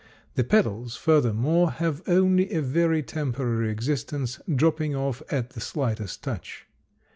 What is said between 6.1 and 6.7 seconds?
touch.